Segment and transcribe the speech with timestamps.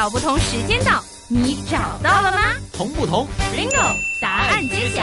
[0.00, 2.54] 小不同时间到，你找到了吗？
[2.72, 5.02] 同不同？Bingo，答案揭晓。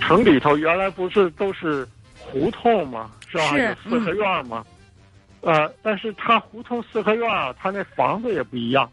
[0.00, 1.86] 城里头原来不是都是
[2.18, 3.08] 胡同吗？
[3.28, 3.50] 是吧？
[3.50, 4.66] 是有四合院吗？
[5.42, 8.90] 呃，但是它胡同四合院啊，它那房子也不一样，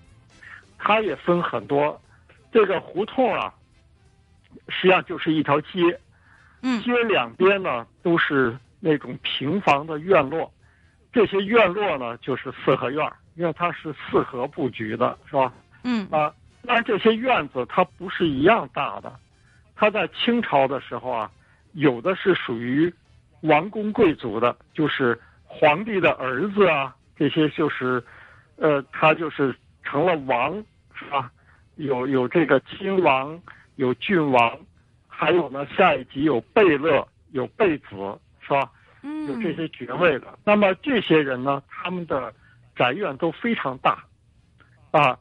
[0.78, 2.00] 它也分很多。
[2.54, 3.52] 这个胡同啊，
[4.68, 6.00] 实际上就是一条街，
[6.62, 10.52] 嗯街两边呢都是那种平房的院落，
[11.12, 15.54] 这些院落呢就是四合院，因为它是四合布局的，是吧？
[15.84, 16.34] 嗯啊，
[16.66, 19.12] 但这些院子它不是一样大的，
[19.76, 21.32] 它在清朝的时候啊，
[21.74, 22.94] 有的是属于
[23.42, 28.04] 王公贵族的，就是皇帝的儿子啊，这些就是，
[28.58, 30.54] 呃，他就是成了王，
[30.94, 31.32] 是吧？
[31.76, 33.42] 有有这个亲王，
[33.76, 34.58] 有郡王，
[35.08, 37.88] 还有呢，下一级有贝勒，有贝子，
[38.42, 38.72] 是吧？
[39.04, 39.28] 嗯。
[39.28, 40.28] 有这嗯些爵位的。
[40.44, 42.34] 那么这些人呢，他们的
[42.76, 44.04] 宅院都非常大，
[44.92, 45.18] 啊，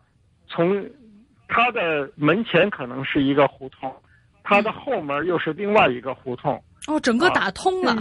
[0.47, 0.89] 从
[1.49, 3.95] 他的门前可能是一个胡同，
[4.43, 7.97] 他的后门又是另外一个胡同，哦，整个打通了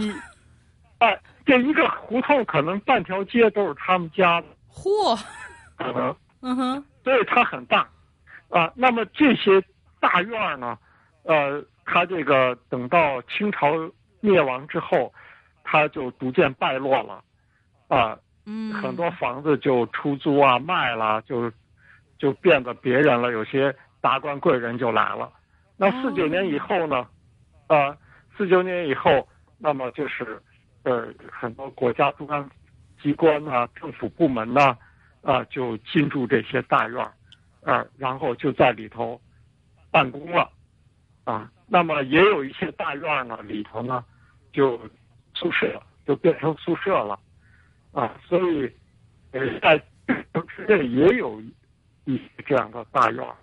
[0.98, 5.18] 哎，这一个胡同可能半条街都是他们家的，嚯，
[5.76, 7.88] 可能，嗯哼，所以它很大，
[8.50, 9.62] 啊，那么这些
[10.00, 10.78] 大院儿呢，
[11.24, 13.72] 呃，它这个等到清朝
[14.20, 15.12] 灭亡之后，
[15.62, 17.22] 它就逐渐败落了，
[17.88, 21.52] 啊，嗯，很多房子就出租啊、卖了，就
[22.18, 23.30] 就变得别人了。
[23.30, 25.30] 有些达官贵人就来了。
[25.76, 27.06] 那哦四九年以后呢？
[27.68, 27.96] 呃，
[28.36, 29.28] 四九年以后，
[29.58, 30.42] 那么就是
[30.82, 32.50] 呃很多国家中央
[33.02, 34.76] 机关啊、政府部门呐
[35.22, 37.12] 啊、就进驻这些大院儿，
[37.62, 39.20] 啊，然后就在里头
[39.90, 40.50] 办公了，
[41.24, 44.04] 啊，那么也有一些大院儿呢，里头呢
[44.52, 44.80] 就
[45.34, 47.18] 宿舍就变成宿舍了。
[47.92, 48.70] 啊，所以，
[49.32, 49.76] 呃，在
[50.32, 51.42] 城市内也有
[52.04, 53.34] 一些这样的大院儿，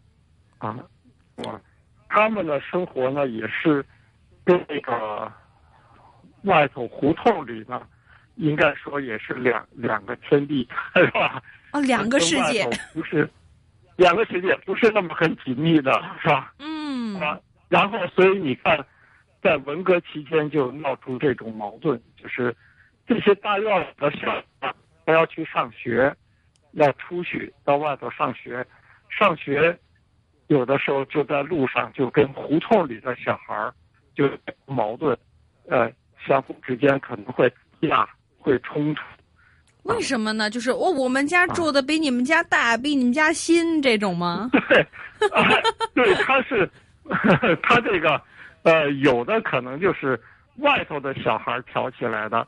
[0.60, 0.80] 啊，
[1.44, 1.60] 啊，
[2.08, 3.86] 他们的生活呢也是
[4.46, 5.30] 跟那个
[6.44, 7.86] 外头胡同里呢，
[8.36, 10.66] 应该说也是两两个天地，
[10.96, 11.44] 是吧？
[11.74, 13.30] 哦，两个世界不是
[13.98, 15.92] 两个世界，不是那么很紧密的，
[16.22, 16.54] 是吧？
[16.60, 18.86] 嗯啊，然后所以你看，
[19.42, 22.56] 在文革期间就闹出这种矛盾，就是
[23.06, 24.32] 这些大院里的小
[24.62, 24.74] 孩
[25.06, 26.16] 他要去上学，
[26.74, 28.66] 要出去到外头上学，
[29.10, 29.78] 上学
[30.48, 33.74] 有的时候就在路上就跟胡同里的小孩儿
[34.14, 34.30] 就
[34.66, 35.18] 矛盾，
[35.68, 35.92] 呃，
[36.26, 37.52] 相互之间可能会
[37.90, 39.02] 打会冲突。
[39.88, 40.50] 为什么呢？
[40.50, 44.50] 就是哦，我们家住的比你们家大，比你们家新，这种吗？
[44.70, 44.82] 对，
[45.32, 45.48] 啊，
[45.94, 46.70] 对，他是
[47.64, 48.22] 他这个
[48.64, 50.20] 呃，有的可能就是
[50.58, 52.46] 外头的小孩挑起来的。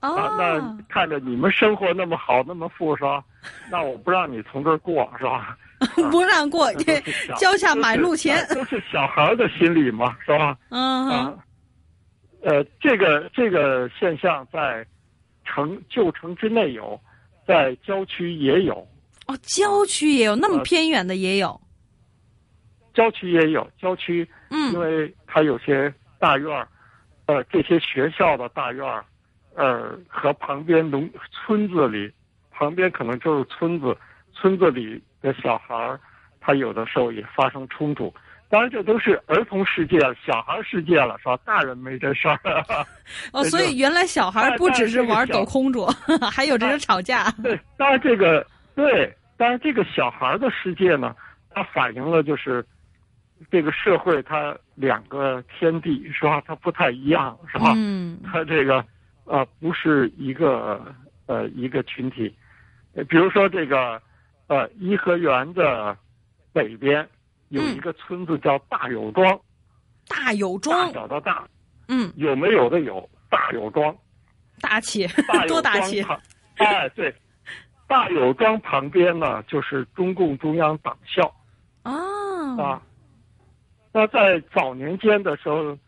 [0.00, 3.20] 啊，哦那，看着你们生活那么好，那么富，是吧？
[3.68, 5.56] 那我不让你从这儿过，是吧？
[6.10, 7.00] 不让过，这
[7.36, 8.46] 交下买路钱。
[8.54, 10.56] 都是小孩的心理嘛，是吧？
[10.68, 11.34] 嗯哼，啊，
[12.42, 14.86] 呃，这个这个现象在
[15.48, 17.00] 城旧城之内有，
[17.46, 18.86] 在郊区也有，
[19.26, 21.58] 哦，郊区也有，那么呃偏远的也有。
[22.92, 26.68] 郊区也有，郊区嗯因嗯，为它有些大院儿，
[27.26, 29.04] 呃，这些学校的大院儿，
[29.54, 32.12] 呃，和旁边农村子里，
[32.50, 33.96] 旁边可能就是村子，
[34.32, 36.00] 村子里的小孩儿，
[36.40, 38.12] 他有的时候也发生冲突。
[38.50, 41.36] 当然，这都是儿童世界、小孩世界了，是吧？
[41.44, 42.38] 大人没这事儿。
[43.32, 45.84] 哦，所以原来小孩不只是玩抖空竹，
[46.32, 47.30] 还有这种吵架。
[47.42, 51.14] 对，当然这个对，当然这个小孩的世界呢，
[51.50, 52.64] 它反映了就是
[53.50, 56.42] 这个社会它两个天地是吧？
[56.46, 57.74] 它不太一样是吧？
[57.76, 58.82] 嗯它这个
[59.24, 60.82] 呃不是一个
[61.26, 62.34] 呃一个群体，
[62.94, 64.00] 呃比如说这个
[64.46, 65.94] 呃颐和园的
[66.52, 67.06] 北边
[67.48, 69.40] 有一个村子叫大有庄，
[70.08, 71.48] 大有大庄，小的大，
[71.88, 73.96] 嗯，有没有的有，大有庄。
[74.60, 76.04] 大气大，有 多大气。
[76.56, 77.14] 哎，对，
[77.86, 81.32] 大有庄旁边呢就是中共中央党校
[81.82, 81.94] 啊，
[82.60, 82.82] 啊。
[83.92, 85.78] 那在早年间的时候，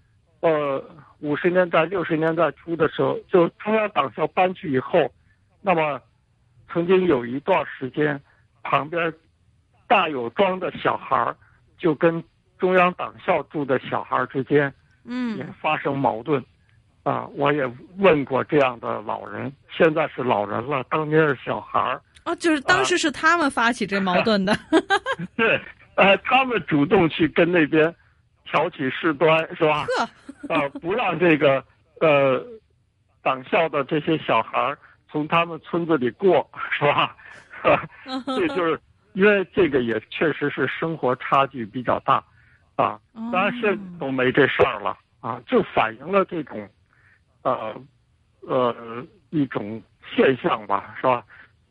[0.41, 0.83] 呃，
[1.19, 5.13] 五十年代、六十年代初的时候，就中央党校搬去以后，
[5.61, 6.01] 那么
[6.73, 8.19] 曾经有一段时间，
[8.63, 9.13] 旁边
[9.87, 11.37] 大有庄的小孩儿
[11.81, 12.23] 就跟
[12.59, 14.73] 中央党校住的小孩之间
[15.05, 16.45] 嗯也嗯，发生矛盾。
[17.03, 17.67] 啊，我也
[17.97, 21.99] 问过这样的老人，现在是老人了，当年是小孩儿。
[22.27, 24.55] 哦，就是当时是他们发起这矛盾的。
[25.35, 25.59] 对，
[25.95, 27.93] 呃，他们主动去跟那边
[28.45, 29.87] 挑起事端，是吧？
[29.97, 30.09] 呵，
[30.55, 31.65] 呃，不让这个
[32.03, 32.45] 呃
[33.23, 34.79] 党校的这些小孩儿
[35.11, 37.17] 从他们村子里过，是吧？
[38.27, 38.79] 这就是
[39.21, 42.25] 因为这个也确实是生活差距比较大，
[42.75, 42.99] 啊，
[43.31, 46.67] 当然现在都没这事儿了啊，就反映了这种
[47.43, 47.79] 呃
[48.41, 48.75] 呃
[49.29, 51.23] 一种现象吧，是吧？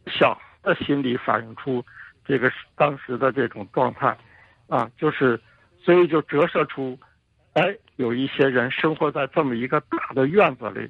[0.05, 1.83] 小的心理反映出
[2.23, 4.15] 这个当时的这种状态，
[4.67, 5.41] 啊，就是
[5.81, 6.95] 所以就折射出，
[7.53, 10.87] 哎，有一些人生活在这么一个大的院子里，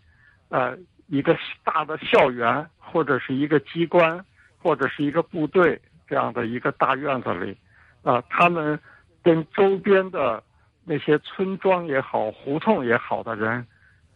[0.50, 0.78] 呃，
[1.08, 4.22] 一个大的校园或者是一个机关。
[4.62, 5.80] 或者是一个部队
[6.10, 7.56] 这样的一个大院子里，
[8.02, 8.78] 啊，他们
[9.22, 10.42] 跟周边的
[10.84, 13.66] 那些村庄也好、胡同也好的人，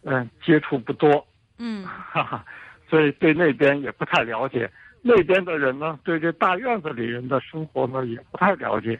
[0.02, 1.24] 嗯，接触不多，
[1.58, 2.44] 嗯，哈 哈，
[2.90, 4.68] 所以对那边也不太了解。
[5.06, 8.98] 那边的人呢，对这大院子里人的生活呢，也不太了解，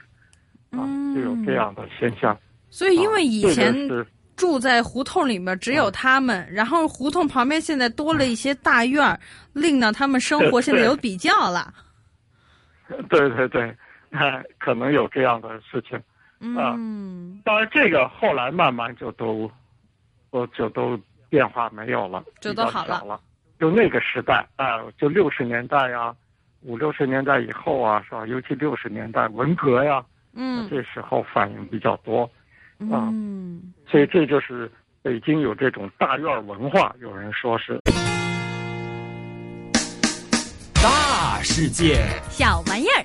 [0.71, 2.39] 啊，就有这样的现象。
[2.71, 4.07] 所以，因为以前是
[4.37, 9.19] 住在胡同里面只有他们，然后胡同旁边现在多了一些大院儿，
[9.53, 11.73] 令到他们生活现在有比较了。
[13.09, 13.75] 对对对，
[14.11, 16.01] 哎，可能有这样的事情。
[16.41, 19.51] 嗯，当然，这个后来慢慢就都，
[20.31, 20.99] 都就都
[21.31, 23.03] 变化没有了，就都好了。
[23.05, 23.21] 了。
[23.59, 26.15] 就那个时代啊，就六十年代呀，
[26.63, 28.27] 五六十年代以后啊，是吧？
[28.27, 30.05] 尤其六十年代文革呀，
[30.35, 32.25] 嗯，这时候反应比较多。
[32.91, 34.71] 啊，嗯，所以这就是
[35.01, 37.81] 北京有这种大院文化，有人说是
[41.45, 42.03] 世界。
[42.31, 43.05] 小玩意儿。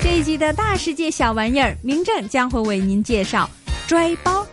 [0.00, 3.50] 这一集的大世界小玩意儿，明正将会为您介绍
[3.88, 4.46] 拽包。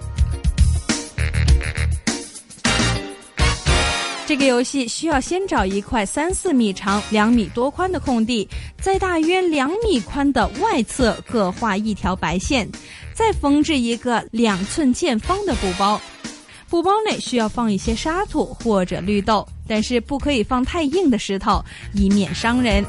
[4.25, 8.47] 这个游戏需要先找一块三四米长、两米多宽的空地，
[8.81, 12.65] 在大约两米宽的外侧各画一条白线，
[13.13, 15.99] 再缝制一个两寸见方的布包。
[16.69, 21.63] 布包内需要放一些沙土或者绿豆，但是不可以放太硬的石头，
[21.93, 22.83] 以免伤人。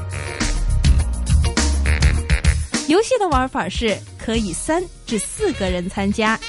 [2.87, 6.39] 游戏的玩法是可以三至四个人参加。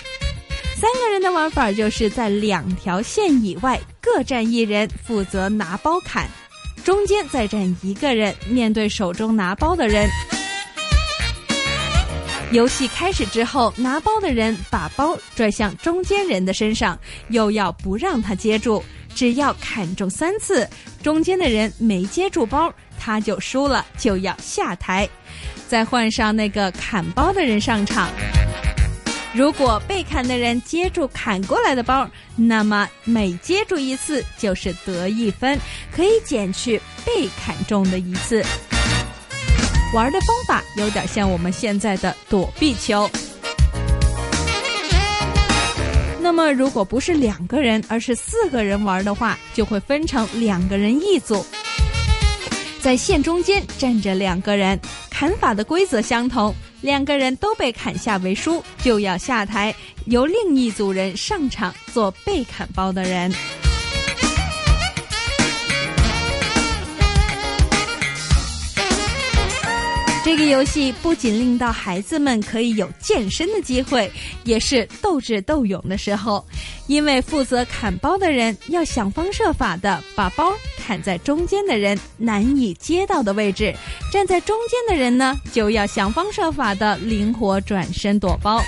[0.76, 6.28] 三个人的玩法就是在两条线以外各站一人，负责拿包砍，
[6.84, 10.08] 中间再站一个人，面对手中拿包的人。
[12.54, 16.96] 游戏开始之后，拿包的人把包拽向中间人的身上，
[17.30, 18.80] 又要不让他接住，
[19.12, 20.68] 只要砍中三次，
[21.02, 25.08] 中间的人没接住包，他就输了，就要下台，
[25.66, 28.08] 再换上那个砍包的人上场。
[29.32, 35.58] 如果被砍的人接住砍过来的包，那么每接住一次就是得一分，
[35.90, 38.44] 可以减去被砍中的一次。
[39.94, 43.08] 玩的方法有点像我们现在的躲避球。
[46.20, 51.46] 那么，如果不是两个人，而是四个人玩的话，就会分成两个人一组，
[52.80, 54.80] 在线中间站着两个人，
[55.10, 56.52] 砍法的规则相同。
[56.80, 59.72] 两个人都被砍下为输，就要下台，
[60.06, 63.32] 由另一组人上场做被砍包的人。
[70.24, 74.10] 这个游戏不仅令到孩子们可以有健身的机会，
[74.44, 76.42] 也是斗智斗勇的时候。
[76.86, 83.74] 因为负责砍包的人要想方设法的把包砍在中间的人难以接到的位置，
[84.10, 88.60] 站在中间的人呢就要想方设法的灵活转身躲包，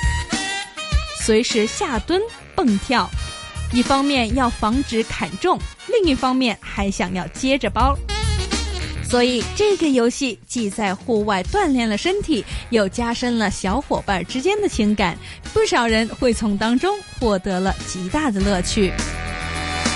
[1.24, 2.20] 随时下蹲
[2.54, 3.08] 蹦跳，
[3.72, 5.58] 一方面要防止砍中，
[5.88, 7.96] 另一方面还想要接着包。
[9.08, 15.16] 所以这个游戏既在户外锻炼了身体，又加深了小伙伴之间的情感，
[15.54, 18.92] 不少人会从当中获得了极大的乐趣。